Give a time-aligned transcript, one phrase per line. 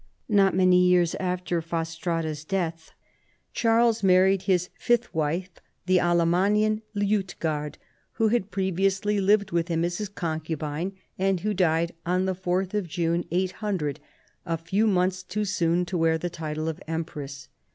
[0.29, 2.91] Not many years after Fastrada's death
[3.53, 5.51] Charles married his fifth wife,
[5.85, 7.75] the Alamannian Liutgard,
[8.13, 12.73] who had previous!}' lived with him as his concubine, and who died on the 4th
[12.73, 13.99] of June, 800,
[14.43, 17.47] a few months too soon to wear the title of Empress.